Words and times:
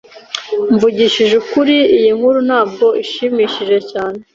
Mvugishije 0.73 1.33
ukuri, 1.41 1.75
iyi 1.97 2.09
nkuru 2.17 2.39
ntabwo 2.47 2.85
ishimishije 3.03 3.77
cyane. 3.91 4.19